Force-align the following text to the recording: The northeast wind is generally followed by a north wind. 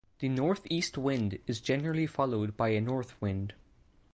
The 0.17 0.29
northeast 0.29 0.97
wind 0.97 1.37
is 1.45 1.61
generally 1.61 2.07
followed 2.07 2.57
by 2.57 2.69
a 2.69 2.81
north 2.81 3.21
wind. 3.21 3.53